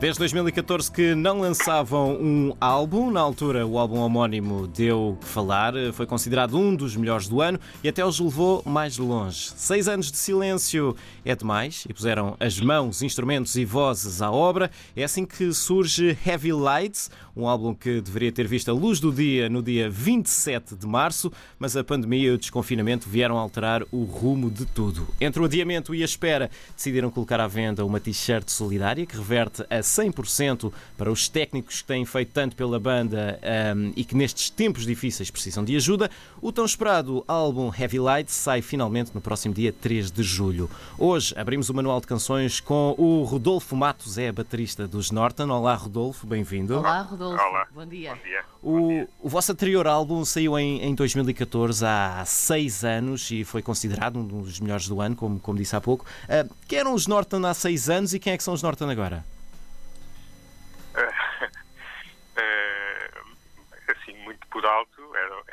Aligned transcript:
Desde 0.00 0.20
2014 0.20 0.92
que 0.92 1.12
não 1.12 1.40
lançavam 1.40 2.12
um 2.12 2.54
álbum, 2.60 3.10
na 3.10 3.18
altura 3.20 3.66
o 3.66 3.76
álbum 3.76 3.98
homónimo 3.98 4.68
deu 4.68 5.18
que 5.20 5.26
falar, 5.26 5.74
foi 5.92 6.06
considerado 6.06 6.56
um 6.56 6.72
dos 6.72 6.94
melhores 6.94 7.26
do 7.26 7.40
ano 7.40 7.58
e 7.82 7.88
até 7.88 8.06
os 8.06 8.20
levou 8.20 8.62
mais 8.64 8.96
longe. 8.96 9.50
Seis 9.56 9.88
anos 9.88 10.12
de 10.12 10.16
silêncio 10.16 10.94
é 11.24 11.34
demais 11.34 11.84
e 11.88 11.92
puseram 11.92 12.36
as 12.38 12.60
mãos, 12.60 13.02
instrumentos 13.02 13.56
e 13.56 13.64
vozes 13.64 14.22
à 14.22 14.30
obra. 14.30 14.70
É 14.94 15.02
assim 15.02 15.26
que 15.26 15.52
surge 15.52 16.16
Heavy 16.24 16.52
Lights, 16.52 17.10
um 17.36 17.48
álbum 17.48 17.74
que 17.74 18.00
deveria 18.00 18.30
ter 18.30 18.46
visto 18.46 18.70
a 18.70 18.74
luz 18.74 19.00
do 19.00 19.12
dia 19.12 19.48
no 19.48 19.60
dia 19.60 19.90
27 19.90 20.76
de 20.76 20.86
março, 20.86 21.32
mas 21.58 21.76
a 21.76 21.82
pandemia 21.82 22.28
e 22.28 22.30
o 22.30 22.38
desconfinamento 22.38 23.08
vieram 23.08 23.36
alterar 23.36 23.82
o 23.90 24.04
rumo 24.04 24.48
de 24.48 24.64
tudo. 24.64 25.08
Entre 25.20 25.42
o 25.42 25.44
adiamento 25.44 25.92
e 25.92 26.02
a 26.02 26.04
espera, 26.04 26.50
decidiram 26.76 27.10
colocar 27.10 27.40
à 27.40 27.48
venda 27.48 27.84
uma 27.84 27.98
t-shirt 27.98 28.48
solidária 28.48 29.04
que 29.04 29.16
reverte 29.16 29.64
a 29.68 29.87
100% 29.88 30.72
para 30.96 31.10
os 31.10 31.28
técnicos 31.28 31.80
que 31.82 31.88
têm 31.88 32.04
feito 32.04 32.32
tanto 32.32 32.54
pela 32.54 32.78
banda 32.78 33.38
um, 33.76 33.92
e 33.96 34.04
que 34.04 34.14
nestes 34.14 34.50
tempos 34.50 34.84
difíceis 34.84 35.30
precisam 35.30 35.64
de 35.64 35.74
ajuda. 35.76 36.10
O 36.40 36.52
tão 36.52 36.64
esperado 36.64 37.24
álbum 37.26 37.72
Heavy 37.76 37.98
Light 37.98 38.30
sai 38.30 38.62
finalmente 38.62 39.10
no 39.14 39.20
próximo 39.20 39.54
dia 39.54 39.72
3 39.72 40.10
de 40.10 40.22
julho. 40.22 40.70
Hoje 40.98 41.34
abrimos 41.36 41.68
o 41.68 41.74
manual 41.74 42.00
de 42.00 42.06
canções 42.06 42.60
com 42.60 42.94
o 42.98 43.24
Rodolfo 43.24 43.74
Matos, 43.74 44.18
é 44.18 44.30
baterista 44.30 44.86
dos 44.86 45.10
Norton. 45.10 45.48
Olá, 45.50 45.74
Rodolfo, 45.74 46.26
bem-vindo. 46.26 46.76
Olá, 46.78 47.02
Rodolfo. 47.02 47.42
Olá. 47.42 47.66
Bom 47.74 47.86
dia. 47.86 48.14
Bom 48.14 48.22
dia. 48.22 48.44
O, 48.62 49.08
o 49.22 49.28
vosso 49.28 49.52
anterior 49.52 49.86
álbum 49.86 50.24
saiu 50.24 50.58
em, 50.58 50.82
em 50.82 50.94
2014, 50.94 51.84
há 51.84 52.24
seis 52.26 52.84
anos, 52.84 53.30
e 53.30 53.44
foi 53.44 53.62
considerado 53.62 54.18
um 54.18 54.26
dos 54.26 54.60
melhores 54.60 54.88
do 54.88 55.00
ano, 55.00 55.16
como, 55.16 55.38
como 55.40 55.58
disse 55.58 55.74
há 55.74 55.80
pouco. 55.80 56.04
Uh, 56.24 56.54
quem 56.66 56.78
eram 56.80 56.94
os 56.94 57.06
Norton 57.06 57.44
há 57.46 57.54
seis 57.54 57.88
anos 57.88 58.12
e 58.14 58.18
quem 58.18 58.32
é 58.32 58.36
que 58.36 58.42
são 58.42 58.54
os 58.54 58.62
Norton 58.62 58.88
agora? 58.90 59.24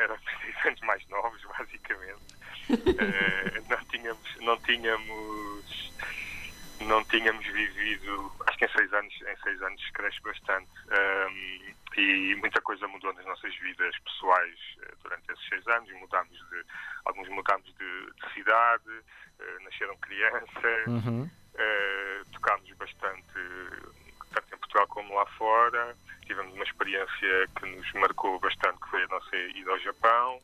Eram 0.06 0.18
anos 0.66 0.82
mais 0.82 1.08
novos, 1.10 1.42
basicamente. 1.58 2.36
Eh, 2.70 3.62
não 3.70 3.78
tínhamos, 3.86 4.36
não 4.42 4.58
tínhamos, 4.58 5.94
não 6.82 7.04
tínhamos 7.06 7.46
vivido, 7.46 8.32
acho 8.48 8.58
que 8.58 8.66
em 8.66 8.70
seis 8.70 8.94
anos, 8.94 9.14
em 9.22 9.38
seis 9.44 9.62
anos 9.62 9.90
cresce 9.92 10.22
bastante. 10.22 10.70
Um, 10.88 11.76
e 11.98 12.36
muita 12.36 12.60
coisa 12.62 12.88
mudou 12.88 13.14
nas 13.14 13.26
nossas 13.26 13.56
vidas 13.58 13.98
pessoais 14.00 14.60
eh, 14.82 14.94
durante 15.04 15.32
esses 15.32 15.48
seis 15.48 15.68
anos. 15.68 15.90
Mudámos 15.94 16.38
de, 16.50 16.64
alguns 17.06 17.30
mudámos 17.30 17.66
de, 17.66 18.06
de 18.12 18.34
cidade, 18.34 18.90
uh, 18.90 19.64
nasceram 19.64 19.96
crianças, 19.98 20.88
Uhum. 20.88 21.24
uh, 21.24 22.32
tocámos 22.34 22.70
bastante 22.74 23.40
Portugal 24.76 24.88
como 24.88 25.16
lá 25.16 25.26
fora. 25.38 25.96
Tivemos 26.26 26.54
uma 26.54 26.64
experiência 26.64 27.48
que 27.58 27.66
nos 27.66 27.94
marcou 27.94 28.40
bastante, 28.40 28.80
que 28.82 28.90
foi 28.90 29.04
a 29.04 29.08
nossa 29.08 29.36
ida 29.36 29.72
ao 29.72 29.80
Japão. 29.80 30.40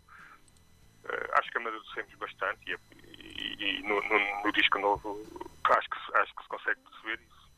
Uh, 1.04 1.40
acho 1.40 1.52
que 1.52 1.58
amadurecemos 1.58 2.14
bastante 2.16 2.60
e, 2.68 2.78
e, 3.04 3.80
e 3.80 3.82
no, 3.82 3.96
no, 4.02 4.44
no, 4.44 4.52
disco 4.52 4.78
novo 4.78 5.20
acho 5.64 5.90
que, 5.90 6.18
acho 6.18 6.36
que 6.36 6.44
se 6.44 6.50
consegue 6.50 6.80
perceber 6.82 7.20
isso. 7.24 7.50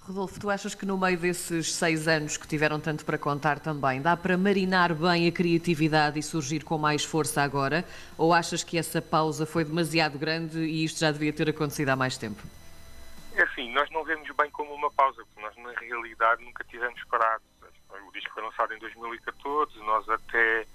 Rodolfo, 0.00 0.38
tu 0.38 0.50
achas 0.50 0.74
que 0.74 0.84
no 0.84 0.98
meio 0.98 1.18
desses 1.18 1.72
seis 1.72 2.06
anos 2.06 2.36
que 2.36 2.46
tiveram 2.46 2.78
tanto 2.78 3.06
para 3.06 3.16
contar 3.16 3.58
também, 3.58 4.02
dá 4.02 4.18
para 4.18 4.36
marinar 4.36 4.94
bem 4.94 5.28
a 5.28 5.32
criatividade 5.32 6.18
e 6.18 6.22
surgir 6.22 6.62
com 6.62 6.76
mais 6.76 7.04
força 7.04 7.40
agora? 7.42 7.86
Ou 8.18 8.34
achas 8.34 8.62
que 8.62 8.76
essa 8.76 9.00
pausa 9.00 9.46
foi 9.46 9.64
demasiado 9.64 10.18
grande 10.18 10.58
e 10.58 10.84
isto 10.84 11.00
já 11.00 11.10
devia 11.10 11.32
ter 11.32 11.48
acontecido 11.48 11.88
há 11.88 11.96
mais 11.96 12.18
tempo? 12.18 12.42
Assim, 13.62 13.72
nós 13.72 13.88
não 13.90 14.02
vemos 14.02 14.28
bem 14.34 14.50
como 14.50 14.74
uma 14.74 14.90
pausa, 14.90 15.24
porque 15.24 15.40
nós 15.40 15.56
na 15.56 15.72
realidade 15.78 16.44
nunca 16.44 16.64
tivemos 16.64 17.02
parados. 17.04 17.46
O 18.08 18.12
disco 18.12 18.34
foi 18.34 18.42
lançado 18.42 18.74
em 18.74 18.78
2014, 18.78 19.78
nós 19.80 20.08
até 20.08 20.66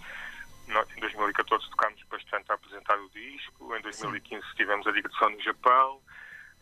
nós, 0.67 0.89
em 0.95 0.99
2014 1.01 1.69
tocámos 1.69 2.01
bastante 2.03 2.49
a 2.49 2.55
apresentar 2.55 2.97
o 2.99 3.09
disco, 3.09 3.75
em 3.75 3.81
2015 3.81 4.41
Sim. 4.41 4.55
tivemos 4.55 4.87
a 4.87 4.91
digressão 4.91 5.29
no 5.29 5.41
Japão, 5.41 6.01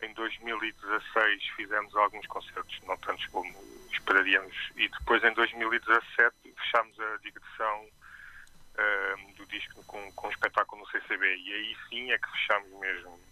em 0.02 0.12
2016 0.14 1.44
fizemos 1.56 1.94
alguns 1.94 2.26
concertos, 2.26 2.80
não 2.86 2.96
tantos 2.98 3.26
como 3.26 3.48
esperaríamos, 3.92 4.56
e 4.76 4.88
depois 4.88 5.22
em 5.22 5.32
2017 5.34 6.34
fechámos 6.42 6.98
a 6.98 7.16
digressão 7.18 7.84
uh, 7.84 9.34
do 9.34 9.46
disco 9.46 9.84
com, 9.84 10.12
com 10.12 10.26
um 10.26 10.30
espetáculo 10.30 10.82
no 10.82 10.88
CCB, 10.88 11.36
e 11.36 11.52
aí 11.52 11.76
sim 11.88 12.10
é 12.10 12.18
que 12.18 12.30
fechámos 12.30 12.70
mesmo 12.80 13.25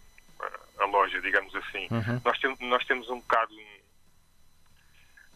a 0.79 0.85
loja, 0.87 1.21
digamos 1.21 1.55
assim. 1.55 1.89
Uhum. 1.91 2.21
Nós, 2.25 2.39
tem, 2.39 2.57
nós 2.61 2.85
temos 2.87 3.09
um 3.11 3.21
bocado 3.21 3.55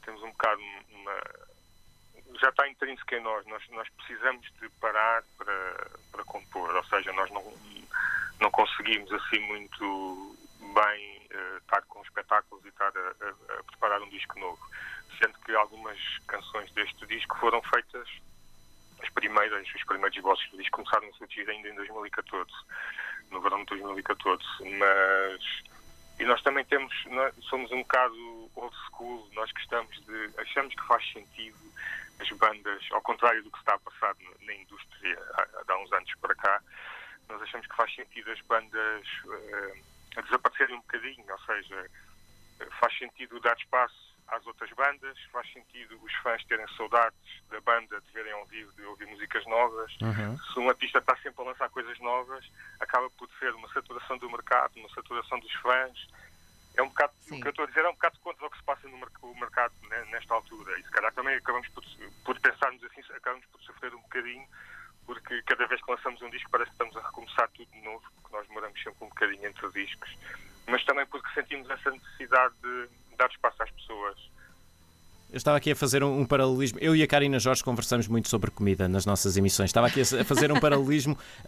temos 0.04 0.22
um 0.22 0.30
bocado 0.30 0.62
uma, 0.90 1.20
já 2.40 2.48
está 2.48 2.68
intrínseco 2.68 3.14
em 3.14 3.22
nós, 3.22 3.46
nós, 3.46 3.62
nós 3.70 3.88
precisamos 3.90 4.46
de 4.60 4.68
parar 4.80 5.22
para, 5.36 5.90
para 6.10 6.24
compor, 6.24 6.74
ou 6.74 6.84
seja, 6.84 7.12
nós 7.12 7.30
não, 7.30 7.42
não 8.40 8.50
conseguimos 8.50 9.12
assim 9.12 9.40
muito 9.40 10.36
bem 10.74 11.28
uh, 11.34 11.58
estar 11.58 11.82
com 11.82 12.02
espetáculos 12.02 12.64
e 12.64 12.68
estar 12.68 12.92
a, 12.96 13.00
a, 13.00 13.58
a, 13.58 13.64
preparar 13.64 14.00
um 14.02 14.08
disco 14.08 14.38
novo. 14.38 14.58
Sendo 15.18 15.38
que 15.40 15.52
algumas 15.54 15.98
canções 16.26 16.70
deste 16.72 17.06
disco 17.06 17.36
foram 17.38 17.60
feitas, 17.62 18.08
as 19.02 19.08
primeiras, 19.10 19.66
os 19.74 19.84
primeiros 19.84 20.22
vozes 20.22 20.48
do 20.50 20.58
disco 20.58 20.76
começaram 20.76 21.08
a 21.08 21.12
surgir 21.14 21.48
ainda 21.50 21.68
em 21.68 21.74
2014, 21.74 22.50
no 23.30 23.40
verão 23.40 23.60
de 23.60 23.66
2014. 23.66 24.42
Mas. 24.78 25.68
E 26.18 26.24
nós 26.24 26.42
também 26.42 26.64
temos, 26.64 26.92
nós 27.06 27.32
somos 27.48 27.70
um 27.70 27.78
bocado 27.78 28.50
old 28.56 28.76
school, 28.88 29.28
nós 29.34 29.50
gostamos 29.52 29.94
de. 30.04 30.30
achamos 30.38 30.74
que 30.74 30.86
faz 30.86 31.12
sentido 31.12 31.56
as 32.20 32.28
bandas, 32.30 32.84
ao 32.90 33.00
contrário 33.02 33.42
do 33.44 33.50
que 33.50 33.58
está 33.58 33.74
a 33.74 33.78
passar 33.78 34.16
na 34.40 34.54
indústria 34.54 35.16
há, 35.34 35.72
há 35.72 35.78
uns 35.78 35.92
anos 35.92 36.12
para 36.20 36.34
cá, 36.34 36.60
nós 37.28 37.40
achamos 37.42 37.66
que 37.66 37.76
faz 37.76 37.94
sentido 37.94 38.30
as 38.32 38.40
bandas. 38.42 39.06
Uh, 39.24 39.88
desaparecerem 40.22 40.74
um 40.74 40.80
bocadinho, 40.80 41.24
ou 41.30 41.38
seja, 41.40 41.90
faz 42.80 42.98
sentido 42.98 43.40
dar 43.40 43.56
espaço 43.56 44.07
às 44.28 44.46
outras 44.46 44.70
bandas, 44.72 45.18
faz 45.32 45.50
sentido 45.52 45.98
os 46.02 46.14
fãs 46.16 46.44
terem 46.44 46.66
saudades 46.76 47.18
da 47.50 47.60
banda, 47.60 48.00
de 48.00 48.12
verem 48.12 48.32
ao 48.32 48.44
vivo, 48.46 48.72
de 48.72 48.82
ouvir 48.84 49.06
músicas 49.06 49.44
novas. 49.46 49.92
Uhum. 50.00 50.38
Se 50.38 50.58
um 50.58 50.68
artista 50.68 50.98
está 50.98 51.16
sempre 51.16 51.42
a 51.42 51.46
lançar 51.46 51.68
coisas 51.70 51.98
novas, 52.00 52.44
acaba 52.80 53.08
por 53.10 53.28
ser 53.38 53.54
uma 53.54 53.68
saturação 53.72 54.18
do 54.18 54.30
mercado, 54.30 54.76
uma 54.76 54.88
saturação 54.90 55.38
dos 55.40 55.52
fãs. 55.54 56.08
É 56.76 56.82
um 56.82 56.88
bocado, 56.88 57.12
Sim. 57.22 57.38
o 57.38 57.40
que 57.40 57.48
eu 57.48 57.50
estou 57.50 57.64
a 57.64 57.68
dizer 57.68 57.84
é 57.84 57.88
um 57.88 57.94
bocado 57.94 58.18
contra 58.20 58.46
o 58.46 58.50
que 58.50 58.58
se 58.58 58.64
passa 58.64 58.88
no 58.88 59.34
mercado 59.34 59.74
né, 59.88 60.04
nesta 60.10 60.34
altura. 60.34 60.78
E 60.78 60.82
se 60.82 60.90
calhar 60.90 61.12
também 61.12 61.34
acabamos 61.34 61.68
por, 61.68 61.82
por 62.24 62.38
pensarmos 62.40 62.82
assim, 62.84 63.00
acabamos 63.14 63.46
por 63.46 63.60
sofrer 63.62 63.94
um 63.94 64.00
bocadinho 64.02 64.46
porque 65.08 65.40
cada 65.44 65.66
vez 65.66 65.82
que 65.82 65.90
lançamos 65.90 66.20
um 66.20 66.28
disco 66.28 66.50
parece 66.50 66.68
que 66.68 66.74
estamos 66.74 66.94
a 66.98 67.00
recomeçar 67.00 67.48
tudo 67.54 67.70
de 67.72 67.80
novo, 67.80 68.04
porque 68.16 68.36
nós 68.36 68.46
demoramos 68.46 68.82
sempre 68.82 69.04
um 69.04 69.08
bocadinho 69.08 69.46
entre 69.46 69.70
discos, 69.72 70.18
mas 70.66 70.84
também 70.84 71.06
porque 71.06 71.32
sentimos 71.32 71.68
essa 71.70 71.90
necessidade 71.90 72.54
de 72.62 72.88
dar 73.18 73.28
espaço 73.28 73.62
às 73.62 73.70
pessoas. 73.70 74.16
Eu 75.30 75.36
estava 75.36 75.58
aqui 75.58 75.70
a 75.70 75.76
fazer 75.76 76.02
um, 76.02 76.20
um, 76.20 76.24
paralelismo. 76.24 76.78
Eu 76.80 76.96
e 76.96 77.02
a 77.02 77.06
Karina 77.06 77.38
Jorge 77.38 77.62
conversamos 77.62 78.08
muito 78.08 78.30
sobre 78.30 78.50
comida 78.50 78.88
nas 78.88 79.04
nossas 79.04 79.36
emissões. 79.36 79.68
Estava 79.68 79.86
aqui 79.86 80.00
a, 80.00 80.22
a 80.22 80.24
fazer 80.24 80.50
um 80.50 80.58
paralelismo 80.58 81.12
uh, 81.12 81.18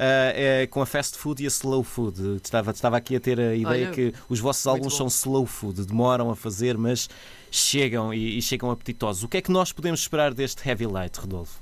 uh, 0.64 0.68
com 0.68 0.82
a 0.82 0.86
fast 0.86 1.16
food 1.16 1.42
e 1.42 1.46
a 1.46 1.48
slow 1.48 1.82
food. 1.82 2.36
Estava, 2.44 2.72
estava 2.72 2.98
aqui 2.98 3.16
a 3.16 3.20
ter 3.20 3.40
a 3.40 3.54
ideia 3.54 3.86
Olha, 3.86 3.90
que 3.90 4.14
os 4.28 4.38
vossos 4.38 4.66
álbuns 4.66 4.94
são 4.94 5.06
slow 5.06 5.46
food, 5.46 5.86
demoram 5.86 6.30
a 6.30 6.36
fazer, 6.36 6.76
mas 6.76 7.08
chegam 7.50 8.12
e, 8.12 8.36
e, 8.36 8.42
chegam 8.42 8.70
apetitosos. 8.70 9.22
O 9.22 9.28
que 9.28 9.38
é 9.38 9.42
que 9.42 9.50
nós 9.50 9.72
podemos 9.72 10.00
esperar 10.00 10.34
deste 10.34 10.68
Heavy 10.68 10.86
Light, 10.86 11.18
Rodolfo? 11.18 11.58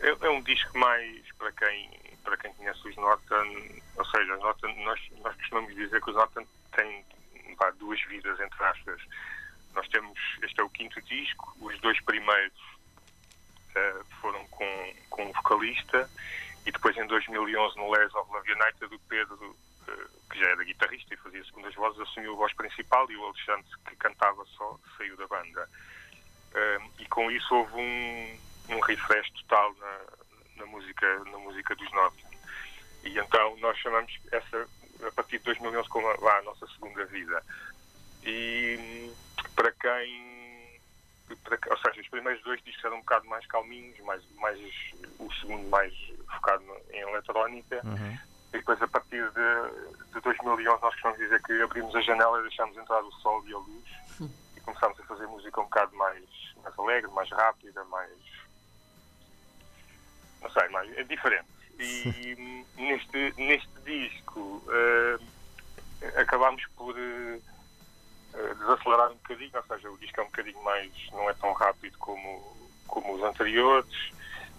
É, 0.00 0.08
é 0.08 0.30
um 0.30 0.40
disco 0.40 0.78
mais 0.78 1.20
para 1.36 1.52
quem, 1.52 1.90
para 2.24 2.38
quem 2.38 2.54
conhece 2.54 2.88
os 2.88 2.96
Norton, 2.96 3.44
ou 3.96 4.04
seja, 4.06 4.36
Norton, 4.38 4.74
nós, 4.82 5.00
nós 5.22 5.36
costumamos 5.36 5.74
dizer 5.74 6.00
que 6.00 6.08
os 6.08 6.16
Norton 6.16 6.46
têm 6.74 7.04
pá, 7.54 7.70
duas 7.70 8.00
vidas, 8.04 8.38
entre 8.40 8.64
aspas. 8.64 9.00
Nós 9.74 9.88
temos, 9.88 10.18
este 10.42 10.60
é 10.60 10.64
o 10.64 10.70
quinto 10.70 11.00
disco, 11.02 11.56
os 11.60 11.78
dois 11.80 12.00
primeiros 12.02 12.58
uh, 13.74 14.04
foram 14.20 14.46
com, 14.48 14.94
com 15.10 15.24
um 15.24 15.32
vocalista 15.32 16.08
e 16.66 16.72
depois 16.72 16.96
em 16.96 17.06
2011 17.06 17.76
no 17.76 17.92
Les 17.92 18.14
of 18.14 18.32
Love 18.32 18.52
United 18.52 18.94
o 18.94 18.98
Pedro, 19.08 19.50
uh, 19.88 20.30
que 20.30 20.38
já 20.38 20.48
era 20.48 20.64
guitarrista 20.64 21.14
e 21.14 21.18
fazia 21.18 21.44
segundas 21.44 21.74
vozes, 21.74 22.00
assumiu 22.00 22.34
a 22.34 22.36
voz 22.36 22.54
principal 22.54 23.10
e 23.10 23.16
o 23.16 23.24
Alexandre, 23.24 23.66
que 23.86 23.96
cantava 23.96 24.44
só, 24.56 24.78
saiu 24.96 25.16
da 25.16 25.26
banda. 25.26 25.68
Uh, 26.52 26.90
e 27.00 27.06
com 27.06 27.30
isso 27.30 27.54
houve 27.54 27.74
um, 27.74 28.38
um 28.70 28.80
refresh 28.80 29.30
total 29.30 29.74
na, 29.74 30.00
na, 30.56 30.66
música, 30.66 31.24
na 31.24 31.38
música 31.38 31.74
dos 31.74 31.90
Norton. 31.92 32.30
E 33.04 33.18
então 33.18 33.56
nós 33.58 33.76
chamamos 33.78 34.12
essa, 34.32 34.68
a 35.02 35.10
partir 35.12 35.38
de 35.38 35.44
2011, 35.44 35.88
como 35.88 36.08
a, 36.08 36.38
a 36.38 36.42
nossa 36.42 36.66
segunda 36.68 37.04
vida. 37.06 37.42
E 38.22 39.12
para 39.54 39.70
quem, 39.72 40.80
para, 41.42 41.58
ou 41.70 41.78
seja, 41.78 42.00
os 42.00 42.08
primeiros 42.08 42.42
dois 42.42 42.62
discos 42.62 42.84
eram 42.84 42.96
um 42.96 43.00
bocado 43.00 43.26
mais 43.26 43.46
calminhos, 43.46 43.98
mais, 44.00 44.22
mais, 44.36 44.58
o 45.18 45.32
segundo 45.34 45.68
mais 45.68 45.92
focado 46.32 46.64
em 46.90 47.00
eletrónica. 47.00 47.80
Uhum. 47.84 48.18
E 48.54 48.58
depois, 48.58 48.80
a 48.80 48.88
partir 48.88 49.22
de, 49.30 50.12
de 50.12 50.20
2011, 50.20 50.64
nós 50.64 50.80
costumamos 50.80 51.18
dizer 51.18 51.42
que 51.42 51.60
abrimos 51.60 51.94
a 51.94 52.00
janela 52.00 52.38
e 52.38 52.42
deixamos 52.42 52.76
entrar 52.76 53.02
o 53.02 53.12
sol 53.12 53.42
e 53.46 53.52
a 53.52 53.58
luz. 53.58 54.30
E 54.56 54.60
começámos 54.60 54.98
a 55.00 55.04
fazer 55.04 55.26
música 55.26 55.60
um 55.60 55.64
bocado 55.64 55.94
mais, 55.96 56.24
mais 56.62 56.78
alegre, 56.78 57.10
mais 57.10 57.28
rápida, 57.30 57.84
mais. 57.86 58.10
não 60.40 60.50
sei, 60.50 60.68
mais. 60.68 60.96
é 60.96 61.02
diferente. 61.02 61.53
E 61.78 62.64
neste, 62.76 63.34
neste 63.36 63.80
disco 63.84 64.62
uh, 64.66 65.24
acabámos 66.16 66.62
por 66.76 66.94
uh, 66.94 68.54
desacelerar 68.58 69.10
um 69.10 69.16
bocadinho, 69.16 69.50
ou 69.54 69.62
seja, 69.64 69.90
o 69.90 69.98
disco 69.98 70.20
é 70.20 70.22
um 70.22 70.26
bocadinho 70.26 70.62
mais. 70.62 70.92
não 71.12 71.28
é 71.28 71.34
tão 71.34 71.52
rápido 71.52 71.96
como, 71.98 72.70
como 72.86 73.14
os 73.14 73.22
anteriores, 73.22 74.12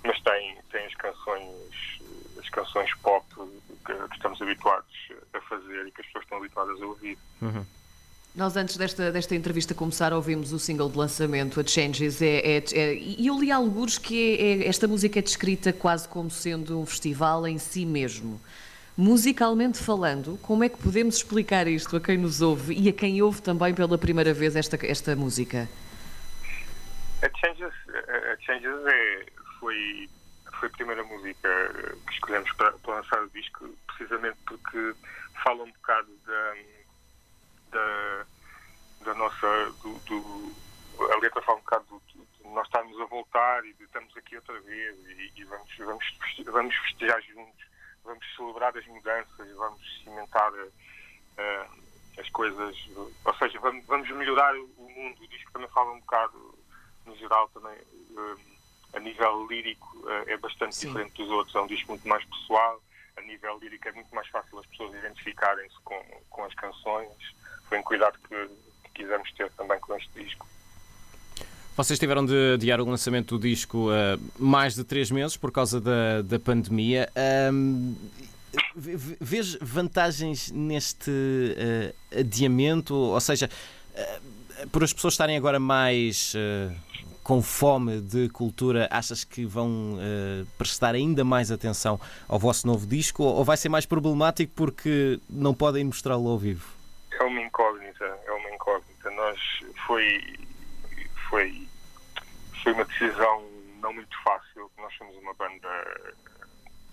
mas 0.04 0.20
tem, 0.22 0.58
tem 0.72 0.86
as 0.86 0.96
canções 0.96 2.00
as 2.40 2.50
canções 2.50 2.94
pop 3.02 3.26
que, 3.34 3.94
que 3.94 4.16
estamos 4.16 4.42
habituados 4.42 5.10
a 5.34 5.42
fazer 5.42 5.88
e 5.88 5.92
que 5.92 6.02
as 6.02 6.08
pessoas 6.08 6.24
estão 6.26 6.38
habituadas 6.38 6.82
a 6.82 6.86
ouvir. 6.86 7.18
Uhum. 7.42 7.66
Nós, 8.36 8.58
antes 8.58 8.76
desta, 8.76 9.14
desta 9.14 9.34
entrevista 9.34 9.74
começar, 9.74 10.12
ouvimos 10.12 10.52
o 10.52 10.60
single 10.60 10.90
de 10.90 10.98
lançamento, 10.98 11.58
a 11.58 11.64
Changes, 11.66 12.22
é, 12.22 12.58
é, 12.58 12.64
é, 12.74 12.94
e 12.94 13.28
eu 13.28 13.40
li 13.40 13.50
alguns 13.50 13.98
que 13.98 14.36
é, 14.36 14.66
é, 14.66 14.68
esta 14.68 14.90
música 14.90 15.20
é 15.20 15.22
descrita 15.22 15.72
quase 15.72 16.06
como 16.10 16.30
sendo 16.30 16.78
um 16.78 16.86
festival 16.86 17.48
em 17.48 17.58
si 17.58 17.86
mesmo. 17.86 18.42
Musicalmente 18.98 19.78
falando, 19.78 20.38
como 20.42 20.66
é 20.66 20.70
que 20.70 20.78
podemos 20.78 21.16
explicar 21.16 21.66
isto 21.66 21.96
a 21.96 22.02
quem 22.02 22.18
nos 22.18 22.42
ouve 22.42 22.74
e 22.74 22.90
a 22.90 22.94
quem 22.94 23.22
ouve 23.22 23.42
também 23.42 23.74
pela 23.74 23.98
primeira 23.98 24.34
vez 24.34 24.58
esta, 24.58 24.78
esta 24.86 25.16
música? 25.16 25.70
A 27.22 27.30
Changes, 27.40 27.74
a 27.88 28.42
Changes 28.42 28.86
é, 28.86 29.26
foi, 29.62 30.10
foi 30.60 30.68
a 30.68 30.72
primeira 30.72 31.04
música 31.06 31.96
que 32.06 32.14
escolhemos 32.14 32.52
para, 32.58 32.74
para 32.74 32.96
lançar 32.96 33.24
o 33.24 33.30
disco, 33.30 33.70
precisamente 33.88 34.36
porque 34.46 34.94
fala 35.42 35.64
um 35.64 35.72
bocado 35.72 36.10
da 36.28 36.54
da, 37.76 38.26
da 39.06 39.14
nossa. 39.16 39.72
Do, 39.84 40.00
do, 40.00 40.56
a 41.12 41.18
letra 41.18 41.42
fala 41.42 41.58
um 41.58 41.62
bocado 41.62 41.86
do, 41.90 42.26
de 42.26 42.48
nós 42.54 42.66
estarmos 42.68 43.00
a 43.02 43.06
voltar 43.06 43.66
e 43.66 43.74
de 43.74 43.84
estamos 43.84 44.16
aqui 44.16 44.38
outra 44.38 44.60
vez 44.62 44.98
e, 45.08 45.32
e 45.36 45.44
vamos, 45.44 45.70
vamos, 45.78 46.06
vamos 46.46 46.76
festejar 46.76 47.22
juntos, 47.24 47.66
vamos 48.04 48.26
celebrar 48.36 48.76
as 48.78 48.86
mudanças, 48.88 49.52
vamos 49.56 50.04
cimentar 50.04 50.54
uh, 50.54 51.86
as 52.18 52.30
coisas, 52.30 52.78
ou 52.96 53.36
seja, 53.38 53.60
vamos, 53.60 53.86
vamos 53.86 54.10
melhorar 54.12 54.56
o 54.56 54.90
mundo. 54.90 55.22
O 55.22 55.28
disco 55.28 55.52
também 55.52 55.68
fala 55.70 55.92
um 55.92 56.00
bocado, 56.00 56.58
no 57.06 57.16
geral, 57.18 57.50
também. 57.50 57.78
Uh, 58.12 58.56
a 58.94 59.00
nível 59.02 59.46
lírico 59.48 59.98
uh, 59.98 60.30
é 60.30 60.38
bastante 60.38 60.74
Sim. 60.74 60.88
diferente 60.88 61.18
dos 61.18 61.30
outros, 61.30 61.54
é 61.54 61.60
um 61.60 61.68
disco 61.68 61.92
muito 61.92 62.08
mais 62.08 62.24
pessoal. 62.24 62.82
A 63.18 63.22
nível 63.22 63.58
lírico 63.60 63.88
é 63.88 63.92
muito 63.94 64.14
mais 64.14 64.28
fácil 64.28 64.60
as 64.60 64.66
pessoas 64.66 64.94
identificarem-se 64.96 65.76
com, 65.84 66.02
com 66.30 66.44
as 66.44 66.54
canções 66.54 67.36
foi 67.68 67.80
um 67.80 67.84
cuidado 67.84 68.18
que, 68.28 68.48
que 68.84 69.04
quisemos 69.04 69.32
ter 69.34 69.50
também 69.52 69.80
com 69.80 69.96
este 69.96 70.10
disco. 70.24 70.48
Vocês 71.76 72.00
tiveram 72.00 72.26
de 72.26 72.54
adiar 72.54 72.80
o 72.80 72.86
lançamento 72.86 73.38
do 73.38 73.48
disco 73.48 73.90
uh, 73.90 74.20
mais 74.40 74.76
de 74.76 74.84
três 74.84 75.12
meses 75.12 75.36
por 75.36 75.52
causa 75.52 75.82
da, 75.82 76.22
da 76.22 76.40
pandemia. 76.40 77.10
Um, 77.52 77.96
vês 78.74 79.58
vantagens 79.60 80.52
neste 80.52 81.12
uh, 81.12 82.18
adiamento? 82.18 82.96
Ou 82.96 83.20
seja, 83.20 83.50
uh, 83.94 84.70
por 84.70 84.86
as 84.86 84.94
pessoas 84.94 85.16
estarem 85.16 85.36
agora 85.36 85.60
mais 85.60 86.34
com 87.26 87.42
fome 87.42 88.00
de 88.00 88.30
cultura, 88.30 88.88
achas 88.90 89.26
que 89.26 89.46
vão 89.46 89.98
prestar 90.58 90.96
ainda 90.96 91.26
mais 91.26 91.52
atenção 91.52 92.00
ao 92.28 92.40
vosso 92.40 92.66
novo 92.66 92.86
disco? 92.86 93.24
Ou 93.24 93.44
vai 93.44 93.58
ser 93.58 93.68
mais 93.68 93.86
problemático 93.86 94.54
porque 94.56 95.20
não 95.30 95.54
podem 95.54 95.84
mostrá-lo 95.84 96.30
ao 96.30 96.38
vivo? 96.38 96.76
é 97.20 97.24
uma 97.24 97.42
incógnita, 97.42 98.06
é 98.26 98.32
uma 98.32 98.50
incógnita. 98.52 99.10
Nós 99.12 99.40
foi 99.86 100.36
foi 101.30 101.68
foi 102.64 102.74
uma 102.74 102.86
decisão 102.86 103.44
não 103.82 103.94
muito 103.94 104.24
fácil. 104.24 104.70
Nós 104.78 104.94
somos 104.98 105.16
uma 105.18 105.34
banda, 105.34 105.68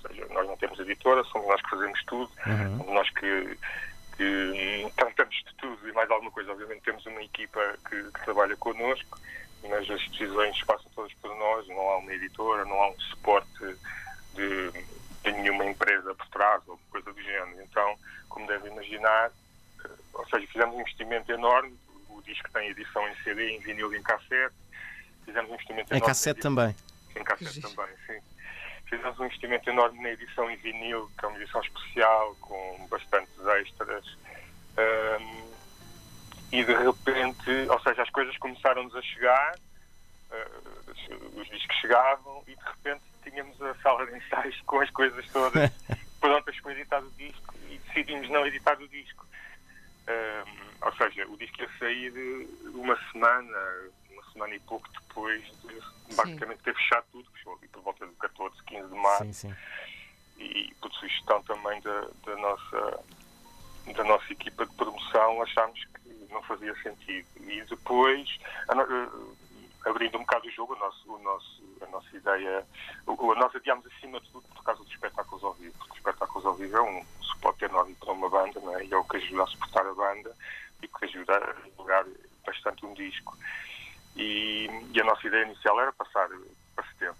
ou 0.02 0.08
seja, 0.08 0.26
nós 0.30 0.46
não 0.46 0.56
temos 0.56 0.78
editora, 0.80 1.24
somos 1.24 1.48
nós 1.48 1.62
que 1.62 1.70
fazemos 1.70 2.04
tudo, 2.04 2.30
uhum. 2.46 2.78
somos 2.78 2.94
nós 2.94 3.10
que, 3.10 3.58
que 4.16 4.92
tratamos 4.96 5.36
de 5.36 5.54
tudo 5.56 5.88
e 5.88 5.92
mais 5.92 6.10
alguma 6.10 6.30
coisa. 6.30 6.52
Obviamente 6.52 6.82
temos 6.82 7.04
uma 7.06 7.22
equipa 7.22 7.60
que, 7.88 8.02
que 8.02 8.24
trabalha 8.24 8.56
connosco, 8.56 9.18
mas 9.68 9.90
as 9.90 10.08
decisões 10.08 10.62
passam 10.64 10.90
todas 10.94 11.12
por 11.14 11.34
nós. 11.36 11.66
Não 11.68 11.80
há 11.90 11.98
uma 11.98 12.12
editora, 12.12 12.64
não 12.64 12.80
há 12.80 12.90
um 12.90 13.00
suporte 13.00 13.76
de, 14.34 14.72
de 15.22 15.32
nenhuma 15.32 15.64
empresa 15.64 16.14
por 16.14 16.26
trás 16.28 16.62
ou 16.66 16.78
coisa 16.90 17.12
do 17.12 17.22
género. 17.22 17.62
Então, 17.62 17.96
como 18.28 18.46
deve 18.46 18.68
imaginar, 18.68 19.30
ou 20.14 20.26
seja, 20.28 20.46
fizemos 20.46 20.74
um 20.74 20.80
investimento 20.80 21.30
enorme. 21.32 21.76
O 22.08 22.22
disco 22.22 22.50
tem 22.52 22.68
edição 22.68 23.06
em 23.08 23.16
CD, 23.22 23.50
em 23.50 23.60
vinil 23.60 23.92
e 23.92 23.98
em 23.98 24.02
cassete. 24.02 24.54
Fizemos 25.24 25.50
um 25.50 25.54
investimento 25.54 25.94
em 25.94 26.00
cassete 26.00 26.40
também. 26.40 26.74
Em 27.14 27.24
cassete 27.24 27.60
também, 27.60 27.94
sim. 28.06 28.20
Fizemos 28.92 29.18
um 29.18 29.24
investimento 29.24 29.70
enorme 29.70 30.02
na 30.02 30.10
edição 30.10 30.50
em 30.50 30.56
vinil, 30.56 31.10
que 31.18 31.24
é 31.24 31.28
uma 31.28 31.38
edição 31.38 31.62
especial, 31.62 32.36
com 32.42 32.86
bastantes 32.90 33.34
extras. 33.62 34.04
Um, 34.76 35.50
e 36.52 36.62
de 36.62 36.74
repente, 36.74 37.50
ou 37.70 37.80
seja, 37.80 38.02
as 38.02 38.10
coisas 38.10 38.36
começaram-nos 38.36 38.94
a 38.94 39.00
chegar, 39.00 39.56
uh, 40.30 41.40
os 41.40 41.48
discos 41.48 41.74
chegavam, 41.76 42.44
e 42.46 42.54
de 42.54 42.62
repente 42.62 43.02
tínhamos 43.24 43.62
a 43.62 43.74
sala 43.76 44.04
de 44.04 44.14
ensaios 44.14 44.60
com 44.66 44.78
as 44.80 44.90
coisas 44.90 45.26
todas 45.32 45.70
prontas 46.20 46.60
para 46.60 46.72
editar 46.72 46.98
o 47.02 47.10
disco, 47.12 47.54
e 47.70 47.78
decidimos 47.78 48.28
não 48.28 48.46
editar 48.46 48.78
o 48.78 48.86
disco. 48.88 49.26
Um, 50.08 50.86
ou 50.86 50.92
seja, 50.96 51.26
o 51.28 51.36
disco 51.36 51.62
ia 51.62 51.70
sair 51.78 52.12
uma 52.74 52.98
semana, 53.10 53.58
uma 54.10 54.22
semana 54.32 54.54
e 54.54 54.60
pouco 54.60 54.88
depois 54.92 55.42
de 55.44 56.14
basicamente 56.14 56.62
ter 56.62 56.74
fechado 56.74 57.04
tudo, 57.12 57.30
fechou 57.32 57.56
ali 57.56 57.68
por 57.68 57.82
volta 57.82 58.06
do 58.06 58.12
14, 58.14 58.62
15 58.64 58.88
de 58.88 58.94
março. 58.94 59.24
Sim, 59.24 59.32
sim. 59.32 59.54
E 60.38 60.74
por 60.80 60.92
sugestão 60.92 61.42
também 61.44 61.80
da, 61.82 62.08
da, 62.26 62.36
nossa, 62.36 63.04
da 63.94 64.04
nossa 64.04 64.32
equipa 64.32 64.66
de 64.66 64.74
promoção, 64.74 65.42
achámos 65.42 65.84
que 65.84 66.32
não 66.32 66.42
fazia 66.42 66.74
sentido. 66.82 67.26
E 67.40 67.62
depois, 67.64 68.38
a, 68.68 68.74
abrindo 69.84 70.16
um 70.16 70.20
bocado 70.20 70.46
o 70.46 70.50
jogo, 70.50 70.74
o 70.74 70.78
nosso, 70.78 71.12
o 71.12 71.18
nosso, 71.18 71.62
a 71.80 71.86
nossa 71.86 72.16
ideia, 72.16 72.66
o, 73.06 73.34
nós 73.34 73.54
adiámos 73.54 73.86
acima 73.86 74.20
de 74.20 74.28
tudo 74.30 74.46
por 74.48 74.64
causa 74.64 74.82
dos 74.82 74.92
espetáculos 74.92 75.42
ao 75.44 75.54
vivo, 75.54 75.74
porque 75.78 75.92
os 75.92 75.98
espetáculos 75.98 76.46
ao 76.46 76.54
vivo 76.54 76.76
é 76.76 76.82
um 76.82 77.04
suporte 77.20 77.64
enorme 77.64 77.94
para 77.94 78.12
uma 78.12 78.28
banda, 78.28 78.60
não 78.60 78.78
é? 78.78 78.84
e 78.84 78.92
é 78.92 78.96
o 78.96 79.04
que 79.04 79.16
ajuda 79.16 79.42
a 79.42 79.46
suportar 79.46 79.86
a 79.86 79.94
banda 79.94 80.36
e 80.82 80.88
que 80.88 81.04
ajuda 81.04 81.36
a 81.36 81.68
divulgar 81.68 82.04
bastante 82.46 82.84
um 82.86 82.94
disco. 82.94 83.36
E, 84.16 84.68
e, 84.92 85.00
a 85.00 85.04
nossa 85.04 85.26
ideia 85.26 85.44
inicial 85.44 85.80
era 85.80 85.92
passar 85.92 86.28
para 86.74 86.86
setembro. 86.88 87.16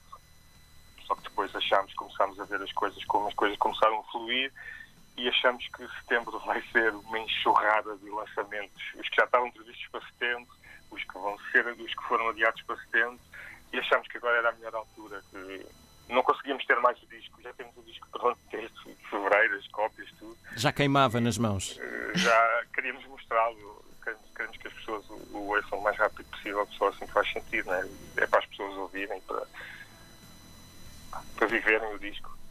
Só 1.06 1.14
que 1.14 1.22
depois 1.22 1.54
achámos, 1.54 1.94
começámos 1.94 2.38
a 2.38 2.44
ver 2.44 2.60
as 2.62 2.72
coisas, 2.72 3.02
como 3.06 3.28
as 3.28 3.34
coisas 3.34 3.56
começaram 3.58 4.00
a 4.00 4.04
fluir 4.04 4.52
e 5.16 5.28
achamos 5.28 5.66
que 5.68 5.86
setembro 6.00 6.38
vai 6.40 6.62
ser 6.70 6.92
uma 6.94 7.18
enxurrada 7.18 7.96
de 7.96 8.10
lançamentos. 8.10 8.82
Os 8.94 9.08
que 9.08 9.16
já 9.16 9.24
estavam 9.24 9.50
previstos 9.50 9.86
para 9.88 10.00
setembro, 10.06 10.54
os 10.92 11.02
que 11.04 11.14
vão 11.14 11.36
ser, 11.50 11.66
os 11.66 11.94
que 11.94 12.02
foram 12.04 12.28
adiados 12.28 12.62
para 12.62 12.76
setembro, 12.76 13.18
e 13.72 13.78
achamos 13.78 14.06
que 14.08 14.18
agora 14.18 14.38
era 14.38 14.50
a 14.50 14.52
melhor 14.52 14.74
altura, 14.74 15.22
que 15.30 15.66
não 16.08 16.22
conseguíamos 16.22 16.64
ter 16.66 16.76
mais 16.80 17.02
o 17.02 17.06
disco, 17.06 17.40
já 17.42 17.52
temos 17.54 17.76
o 17.76 17.82
disco 17.82 18.06
pronto 18.10 18.38
desde 18.50 18.94
fevereiro, 19.10 19.56
as 19.56 19.68
cópias, 19.68 20.10
tudo. 20.18 20.36
Já 20.56 20.72
queimava 20.72 21.20
nas 21.20 21.38
mãos? 21.38 21.78
Eh, 21.80 22.12
já 22.14 22.64
queríamos 22.74 23.04
mostrá-lo, 23.06 23.84
queremos, 24.02 24.26
queremos, 24.36 24.56
que 24.58 24.68
as 24.68 24.74
pessoas 24.74 25.10
o, 25.10 25.14
o 25.36 25.48
ouçam 25.48 25.78
o 25.78 25.82
mais 25.82 25.96
rápido 25.96 26.24
possível, 26.26 26.66
que 26.66 26.76
só 26.76 26.88
assim 26.88 27.06
faz 27.06 27.32
sentido, 27.32 27.70
né? 27.70 27.88
é 28.16 28.26
para 28.26 28.40
as 28.40 28.46
pessoas 28.46 28.76
ouvirem, 28.76 29.20
para, 29.22 29.46
para 31.36 31.46
viverem 31.46 31.94
o 31.94 31.98
disco. 31.98 32.41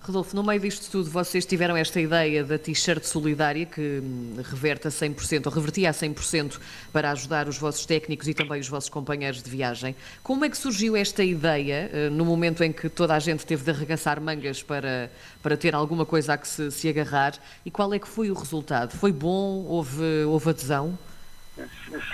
Rodolfo, 0.00 0.34
no 0.34 0.42
meio 0.42 0.60
disto 0.60 0.90
tudo, 0.90 1.10
vocês 1.10 1.44
tiveram 1.44 1.76
esta 1.76 2.00
ideia 2.00 2.42
da 2.42 2.56
t-shirt 2.56 3.04
solidária 3.04 3.66
que 3.66 4.00
hum, 4.02 4.36
reverte 4.42 4.86
a 4.86 4.90
100%, 4.90 5.46
ou 5.46 5.52
revertia 5.52 5.90
a 5.90 5.92
100% 5.92 6.58
para 6.92 7.10
ajudar 7.10 7.48
os 7.48 7.58
vossos 7.58 7.84
técnicos 7.84 8.26
e 8.28 8.32
também 8.32 8.60
os 8.60 8.68
vossos 8.68 8.88
companheiros 8.88 9.42
de 9.42 9.50
viagem. 9.50 9.94
Como 10.22 10.44
é 10.44 10.48
que 10.48 10.56
surgiu 10.56 10.96
esta 10.96 11.22
ideia 11.22 11.90
eh, 11.92 12.10
no 12.10 12.24
momento 12.24 12.62
em 12.62 12.72
que 12.72 12.88
toda 12.88 13.14
a 13.14 13.18
gente 13.18 13.44
teve 13.44 13.64
de 13.64 13.70
arregaçar 13.70 14.20
mangas 14.20 14.62
para, 14.62 15.10
para 15.42 15.56
ter 15.56 15.74
alguma 15.74 16.06
coisa 16.06 16.34
a 16.34 16.38
que 16.38 16.48
se, 16.48 16.70
se 16.70 16.88
agarrar? 16.88 17.34
E 17.66 17.70
qual 17.70 17.92
é 17.92 17.98
que 17.98 18.08
foi 18.08 18.30
o 18.30 18.34
resultado? 18.34 18.96
Foi 18.96 19.12
bom? 19.12 19.64
Houve, 19.66 20.24
houve 20.24 20.50
adesão? 20.50 20.98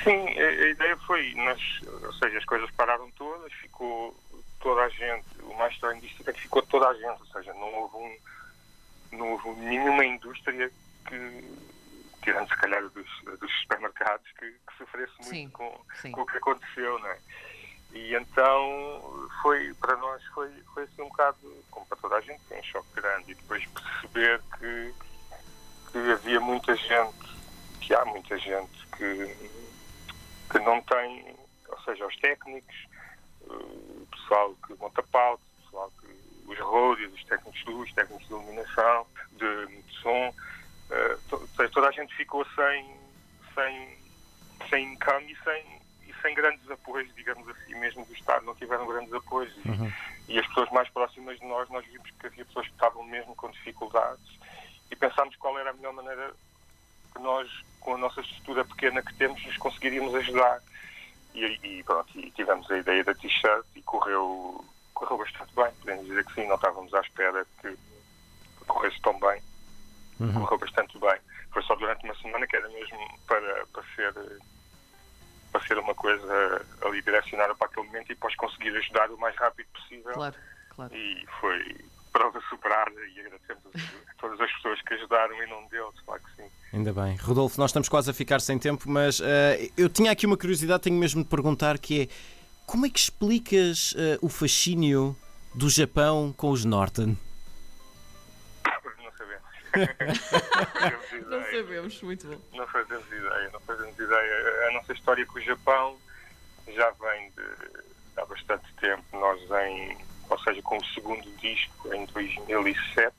Sim, 0.02 0.28
a 0.28 0.68
ideia 0.68 0.96
foi, 0.98 1.34
nós, 1.34 1.80
ou 2.02 2.12
seja, 2.14 2.38
as 2.38 2.44
coisas 2.44 2.70
pararam 2.72 3.10
todas, 3.12 3.52
ficou 3.54 4.14
toda 4.60 4.82
a 4.82 4.88
gente, 4.88 5.26
o 5.42 5.54
mais 5.56 5.74
estranho 5.74 6.00
disto 6.00 6.28
é 6.28 6.32
que 6.32 6.40
ficou 6.40 6.62
toda 6.62 6.88
a 6.88 6.94
gente, 6.94 7.20
ou 7.20 7.26
seja, 7.26 7.52
não 7.54 7.74
houve, 7.74 7.96
um, 7.96 9.16
não 9.18 9.32
houve 9.32 9.50
nenhuma 9.60 10.04
indústria 10.04 10.70
que, 11.06 11.44
tirando 12.22 12.48
se 12.48 12.56
calhar 12.56 12.82
dos, 12.88 13.38
dos 13.38 13.60
supermercados, 13.60 14.26
que, 14.38 14.50
que 14.50 14.78
sofresse 14.78 15.12
muito 15.18 15.28
sim, 15.28 15.48
com, 15.50 15.80
sim. 16.00 16.12
com 16.12 16.22
o 16.22 16.26
que 16.26 16.38
aconteceu, 16.38 16.98
não 16.98 17.08
é? 17.08 17.18
E 17.94 18.14
então 18.14 19.28
foi, 19.40 19.72
para 19.74 19.96
nós 19.96 20.22
foi, 20.34 20.50
foi 20.72 20.82
assim 20.82 21.02
um 21.02 21.08
bocado, 21.08 21.38
como 21.70 21.86
para 21.86 21.96
toda 21.98 22.16
a 22.16 22.20
gente, 22.20 22.40
foi 22.48 22.58
um 22.58 22.62
choque 22.64 22.88
grande. 22.94 23.30
E 23.30 23.34
depois 23.36 23.64
perceber 23.66 24.42
que, 24.58 24.94
que 25.92 25.98
havia 26.10 26.40
muita 26.40 26.74
gente, 26.74 27.23
que 27.84 27.94
há 27.94 28.04
muita 28.06 28.38
gente 28.38 28.86
que, 28.96 29.36
que 30.50 30.58
não 30.60 30.80
tem, 30.82 31.36
ou 31.68 31.80
seja, 31.82 32.06
os 32.06 32.16
técnicos, 32.16 32.74
o 33.42 34.06
pessoal 34.10 34.54
que 34.66 34.74
monta 34.76 35.02
pauta, 35.02 35.42
o 35.42 35.64
pessoal 35.64 35.92
que, 36.00 36.50
os 36.50 36.58
roadies, 36.58 37.12
os 37.12 37.24
técnicos 37.24 37.60
de 37.60 37.70
luz, 37.70 37.92
técnicos 37.92 38.26
de 38.26 38.32
iluminação, 38.32 39.06
de, 39.32 39.66
de 39.66 39.92
som, 40.00 40.28
uh, 40.28 41.20
to, 41.28 41.68
toda 41.70 41.88
a 41.88 41.92
gente 41.92 42.14
ficou 42.16 42.44
sem, 42.54 42.96
sem, 43.54 43.98
sem 44.70 44.92
income 44.94 45.30
e 45.30 45.44
sem, 45.44 45.80
e 46.08 46.22
sem 46.22 46.34
grandes 46.34 46.70
apoios, 46.70 47.14
digamos 47.14 47.46
assim, 47.48 47.74
mesmo 47.74 48.04
do 48.06 48.14
Estado, 48.14 48.46
não 48.46 48.54
tiveram 48.54 48.86
grandes 48.86 49.12
apoios. 49.12 49.54
Uhum. 49.66 49.92
E, 50.26 50.34
e, 50.34 50.38
as 50.38 50.46
pessoas 50.48 50.70
mais 50.70 50.88
próximas 50.88 51.38
de 51.38 51.46
nós, 51.46 51.68
nós 51.68 51.84
vimos 51.84 52.10
que 52.10 52.26
havia 52.26 52.44
pessoas 52.46 52.66
que 52.66 52.72
estavam 52.72 53.02
mesmo 53.04 53.34
com 53.36 53.50
dificuldades 53.50 54.38
e 54.90 54.96
pensámos 54.96 55.36
qual 55.36 55.58
era 55.58 55.70
a 55.70 55.74
melhor 55.74 55.92
maneira 55.92 56.34
que 57.14 57.22
nós, 57.22 57.50
com 57.80 57.94
a 57.94 57.98
nossa 57.98 58.20
estrutura 58.20 58.64
pequena 58.64 59.02
que 59.02 59.14
temos, 59.14 59.44
nos 59.44 59.56
conseguiríamos 59.56 60.14
ajudar. 60.14 60.60
E, 61.34 61.58
e 61.62 61.82
pronto, 61.82 62.18
e 62.18 62.30
tivemos 62.30 62.70
a 62.70 62.78
ideia 62.78 63.02
da 63.02 63.14
t-shirt 63.14 63.64
e 63.74 63.82
correu, 63.82 64.64
correu 64.92 65.18
bastante 65.18 65.54
bem. 65.54 65.70
Podemos 65.80 66.06
dizer 66.06 66.24
que 66.24 66.34
sim, 66.34 66.46
não 66.46 66.56
estávamos 66.56 66.92
à 66.94 67.00
espera 67.00 67.46
que 67.60 67.76
corresse 68.66 69.00
tão 69.00 69.18
bem. 69.18 69.42
Uhum. 70.20 70.32
Correu 70.32 70.58
bastante 70.58 70.98
bem. 70.98 71.18
Foi 71.52 71.62
só 71.62 71.74
durante 71.76 72.04
uma 72.04 72.14
semana 72.16 72.46
que 72.46 72.56
era 72.56 72.68
mesmo 72.68 73.18
para, 73.26 73.66
para 73.66 73.82
ser 73.94 74.14
para 75.52 75.64
ser 75.68 75.78
uma 75.78 75.94
coisa 75.94 76.66
ali 76.84 77.00
direcionada 77.00 77.54
para 77.54 77.68
aquele 77.68 77.86
momento 77.86 78.06
e 78.06 78.14
depois 78.14 78.34
conseguir 78.34 78.76
ajudar 78.76 79.08
o 79.12 79.18
mais 79.18 79.36
rápido 79.36 79.68
possível. 79.72 80.12
Claro, 80.12 80.34
claro. 80.74 80.92
E 80.92 81.24
foi 81.40 81.76
prova 82.14 82.40
superada 82.48 82.94
e 82.94 83.20
agradecemos 83.20 83.64
a 84.08 84.14
todas 84.20 84.40
as 84.40 84.52
pessoas 84.52 84.80
que 84.82 84.94
ajudaram 84.94 85.34
em 85.42 85.50
nome 85.50 85.68
deles, 85.68 86.00
claro 86.06 86.22
que 86.22 86.42
sim. 86.42 86.48
Ainda 86.72 86.92
bem. 86.92 87.16
Rodolfo, 87.16 87.60
nós 87.60 87.70
estamos 87.70 87.88
quase 87.88 88.10
a 88.10 88.14
ficar 88.14 88.40
sem 88.40 88.56
tempo, 88.56 88.88
mas 88.88 89.18
uh, 89.18 89.24
eu 89.76 89.88
tinha 89.88 90.12
aqui 90.12 90.24
uma 90.24 90.36
curiosidade, 90.36 90.84
tenho 90.84 90.96
mesmo 90.96 91.24
de 91.24 91.28
perguntar, 91.28 91.76
que 91.78 92.02
é 92.02 92.08
como 92.66 92.86
é 92.86 92.88
que 92.88 92.98
explicas 92.98 93.92
uh, 93.92 94.18
o 94.22 94.28
fascínio 94.28 95.16
do 95.54 95.68
Japão 95.68 96.32
com 96.36 96.50
os 96.50 96.64
Norton? 96.64 97.16
Não 99.02 99.12
sabemos. 99.18 99.44
não 101.28 101.42
sabemos, 101.50 102.02
muito 102.02 102.26
bom. 102.28 102.40
Não 102.56 102.66
fazemos 102.68 103.06
ideia, 103.06 103.50
não 103.52 103.60
fazemos 103.60 103.98
ideia. 103.98 104.68
A 104.68 104.72
nossa 104.72 104.92
história 104.92 105.26
com 105.26 105.38
o 105.38 105.42
Japão 105.42 105.98
já 106.68 106.90
vem 106.90 107.30
de 107.30 108.20
há 108.20 108.24
bastante 108.24 108.72
tempo. 108.80 109.04
Nós 109.12 109.40
em, 109.66 109.96
ou 110.28 110.38
seja, 110.38 110.62
com 110.62 110.76
o 110.76 110.84
segundo 110.86 111.30
disco 111.36 111.94
em 111.94 112.04
2007, 112.06 113.14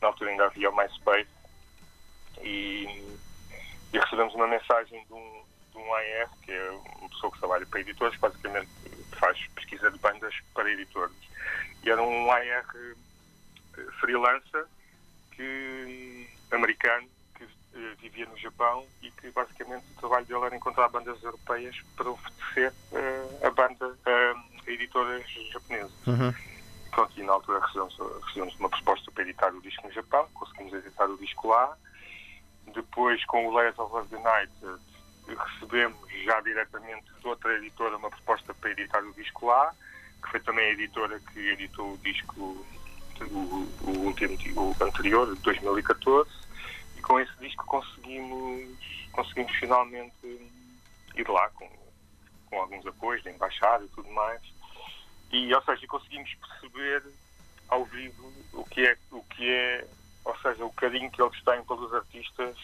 na 0.00 0.08
altura 0.08 0.30
ainda 0.30 0.46
havia 0.46 0.70
o 0.70 0.76
MySpace, 0.76 1.28
e, 2.42 2.84
e 3.92 3.98
recebemos 3.98 4.34
uma 4.34 4.46
mensagem 4.46 5.04
de 5.04 5.12
um, 5.12 5.42
de 5.72 5.78
um 5.78 5.94
AR, 5.94 6.30
que 6.42 6.52
é 6.52 6.70
uma 6.70 7.08
pessoa 7.08 7.32
que 7.32 7.38
trabalha 7.38 7.66
para 7.66 7.80
editores, 7.80 8.18
basicamente 8.18 8.70
faz 9.18 9.38
pesquisa 9.54 9.90
de 9.90 9.98
bandas 9.98 10.34
para 10.54 10.70
editores. 10.70 11.16
E 11.82 11.90
era 11.90 12.02
um 12.02 12.30
AR 12.30 12.42
eh, 12.46 12.94
freelancer 14.00 14.66
que, 15.32 16.28
americano 16.50 17.08
que 17.34 17.44
uh, 17.44 17.96
vivia 18.00 18.26
no 18.26 18.36
Japão 18.38 18.86
e 19.02 19.10
que 19.12 19.30
basicamente 19.30 19.84
o 19.96 20.00
trabalho 20.00 20.26
dele 20.26 20.44
era 20.44 20.56
encontrar 20.56 20.88
bandas 20.88 21.22
europeias 21.22 21.76
para 21.96 22.10
oferecer 22.10 22.72
uh, 22.92 23.46
a 23.46 23.50
banda 23.50 23.96
editoras 24.70 25.24
japonesas. 25.52 25.92
Uhum. 26.06 26.34
Pronto, 26.90 27.20
e 27.20 27.22
na 27.22 27.32
altura 27.32 27.60
recebemos, 27.60 27.96
recebemos 28.26 28.56
uma 28.58 28.68
proposta 28.68 29.10
para 29.12 29.22
editar 29.22 29.54
o 29.54 29.60
disco 29.60 29.86
no 29.86 29.92
Japão, 29.92 30.28
conseguimos 30.34 30.74
editar 30.74 31.06
o 31.06 31.16
disco 31.16 31.48
lá, 31.48 31.76
depois, 32.72 33.24
com 33.26 33.46
o 33.46 33.52
Layers 33.52 33.78
of 33.78 34.08
the 34.08 34.18
Night, 34.18 34.52
recebemos 35.26 35.96
já 36.24 36.40
diretamente 36.40 37.06
de 37.20 37.26
outra 37.26 37.56
editora 37.56 37.96
uma 37.96 38.10
proposta 38.10 38.54
para 38.54 38.70
editar 38.70 39.02
o 39.04 39.12
disco 39.14 39.46
lá, 39.46 39.74
que 40.22 40.30
foi 40.30 40.40
também 40.40 40.66
a 40.66 40.72
editora 40.72 41.20
que 41.32 41.38
editou 41.38 41.94
o 41.94 41.98
disco, 41.98 42.40
o, 43.20 43.68
o 43.82 43.90
último, 43.98 44.36
o 44.56 44.84
anterior, 44.84 45.34
de 45.34 45.40
2014, 45.42 46.30
e 46.96 47.00
com 47.00 47.20
esse 47.20 47.32
disco 47.40 47.64
conseguimos, 47.66 48.78
conseguimos 49.12 49.52
finalmente 49.56 50.50
ir 51.16 51.28
lá 51.28 51.48
com, 51.50 51.68
com 52.46 52.60
alguns 52.60 52.86
apoios 52.86 53.22
da 53.24 53.30
embaixada 53.30 53.84
e 53.84 53.88
tudo 53.88 54.10
mais. 54.10 54.40
E, 55.32 55.54
ou 55.54 55.62
seja, 55.62 55.86
conseguimos 55.86 56.34
perceber 56.34 57.02
ao 57.68 57.84
vivo 57.84 58.32
o 58.52 58.64
que 58.64 58.86
é, 58.86 58.96
o 59.12 59.22
que 59.22 59.48
é 59.48 59.86
ou 60.24 60.36
seja, 60.38 60.64
o 60.64 60.72
carinho 60.72 61.10
que 61.10 61.22
eles 61.22 61.42
têm 61.42 61.64
pelos 61.64 61.92
artistas 61.94 62.56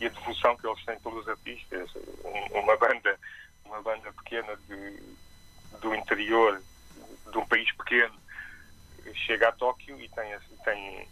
e 0.00 0.06
a 0.06 0.08
devoção 0.08 0.56
que 0.56 0.66
eles 0.66 0.84
têm 0.84 0.98
pelos 1.00 1.28
artistas. 1.28 1.90
Uma 2.52 2.76
banda, 2.76 3.18
uma 3.64 3.82
banda 3.82 4.12
pequena 4.12 4.56
de, 4.68 5.02
do 5.80 5.94
interior 5.94 6.62
de 7.30 7.38
um 7.38 7.46
país 7.46 7.70
pequeno 7.72 8.14
chega 9.14 9.48
a 9.48 9.52
Tóquio 9.52 9.98
e 10.00 10.08
tem, 10.10 10.38
tem, 10.64 11.08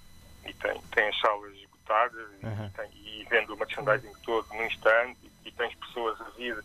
e 0.46 0.52
tem, 0.54 0.80
tem 0.92 1.08
as 1.08 1.18
salas 1.18 1.52
esgotadas 1.54 2.28
uhum. 2.42 2.66
e, 2.66 2.70
tem, 2.70 2.90
e 2.94 3.26
vende 3.28 3.52
o 3.52 3.56
merchandising 3.56 4.12
todo 4.22 4.46
num 4.48 4.66
instante 4.66 5.18
e, 5.22 5.48
e 5.48 5.52
tens 5.52 5.74
pessoas 5.76 6.20
a 6.20 6.30
vir 6.30 6.62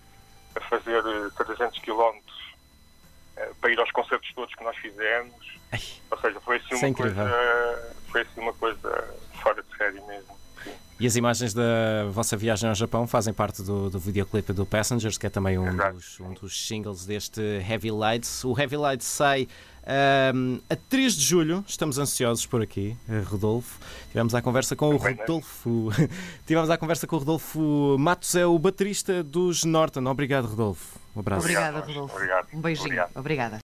a 0.55 0.59
fazer 0.61 1.01
300 1.37 1.77
eh, 1.77 1.81
quilómetros 1.81 2.53
para 3.59 3.71
ir 3.71 3.79
aos 3.79 3.91
concertos 3.91 4.31
todos 4.33 4.53
que 4.55 4.63
nós 4.63 4.75
fizemos. 4.77 5.33
Ai, 5.71 5.79
Ou 6.09 6.17
seja, 6.19 6.39
foi 6.41 6.57
assim 6.57 6.75
uma 6.75 6.93
coisa, 6.93 7.93
foi 8.11 8.21
assim 8.21 8.41
uma 8.41 8.53
coisa 8.53 9.15
fora 9.41 9.63
de 9.63 9.77
série 9.77 10.01
mesmo. 10.01 10.37
Sim. 10.63 10.71
E 10.99 11.07
as 11.07 11.15
imagens 11.15 11.53
da 11.53 12.05
vossa 12.11 12.37
viagem 12.37 12.69
ao 12.69 12.75
Japão 12.75 13.07
fazem 13.07 13.33
parte 13.33 13.63
do, 13.63 13.89
do 13.89 13.99
videoclipe 13.99 14.53
do 14.53 14.65
Passengers, 14.65 15.17
que 15.17 15.25
é 15.25 15.29
também 15.29 15.57
um 15.57 15.75
dos, 15.75 16.19
um 16.19 16.33
dos, 16.33 16.67
singles 16.67 17.05
deste 17.05 17.41
Heavy 17.41 17.91
Lights. 17.91 18.43
O 18.43 18.59
Heavy 18.59 18.77
Lights 18.77 19.07
sai 19.07 19.47
um, 20.35 20.59
a 20.69 20.75
3 20.75 21.15
de 21.15 21.21
julho, 21.21 21.65
estamos 21.67 21.97
ansiosos 21.97 22.45
por 22.45 22.61
aqui, 22.61 22.95
eh, 23.09 23.21
Rodolfo. 23.21 23.79
Tivemos 24.09 24.35
a 24.35 24.41
conversa 24.41 24.75
com 24.75 24.89
o 24.93 24.97
Rodolfo. 24.97 25.89
Tivemos 26.45 26.69
a 26.69 26.77
conversa 26.77 27.07
com 27.07 27.15
o 27.15 27.19
Rodolfo 27.19 27.97
Matos, 27.97 28.35
é 28.35 28.45
o 28.45 28.57
baterista 28.59 29.23
dos 29.23 29.63
Norton. 29.63 30.05
Obrigado, 30.05 30.45
Rodolfo. 30.45 31.00
Um 31.15 31.19
abraço. 31.19 31.41
Obrigada, 31.41 31.79
Rodolfo. 31.79 32.15
Obrigado. 32.15 32.47
Um 32.53 32.61
beijinho. 32.61 32.85
Obrigado. 32.87 33.11
Obrigada. 33.15 33.59